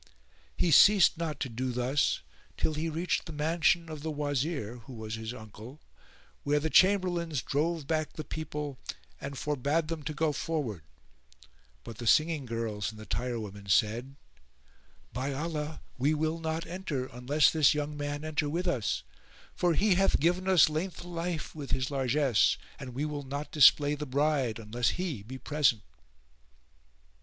[0.57, 2.21] He ceased not to do thus
[2.57, 5.79] till he reached the mansion of the Wazir (who was his uncle),
[6.41, 8.79] where the Chamberlains drove back the people
[9.19, 10.81] and forbade them to go forward;
[11.83, 14.15] but the singing girls and the tirewomen said,
[15.13, 19.03] "By Allah we will not enter unless this young man enter with us,
[19.53, 23.51] for he hath given us length o' life with his largesse and we will not
[23.51, 25.83] display the bride unless he be present."